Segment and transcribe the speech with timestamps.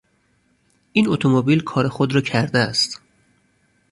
[0.91, 3.01] این اتومبیل کار خود را کرده است.